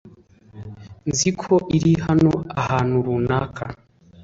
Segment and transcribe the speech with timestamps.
[1.09, 3.63] Nzi ko iri hano ahantu runaka.